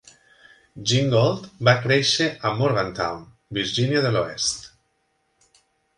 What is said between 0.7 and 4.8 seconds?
Gingold va créixer a Morgantown, Virgínia de l'Oest.